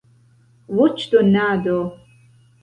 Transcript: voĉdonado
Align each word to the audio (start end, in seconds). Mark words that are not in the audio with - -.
voĉdonado 0.79 1.77